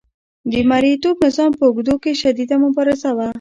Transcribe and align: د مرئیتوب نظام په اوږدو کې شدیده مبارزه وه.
د 0.51 0.53
مرئیتوب 0.71 1.15
نظام 1.25 1.51
په 1.57 1.63
اوږدو 1.67 1.95
کې 2.03 2.11
شدیده 2.21 2.55
مبارزه 2.65 3.09
وه. 3.17 3.27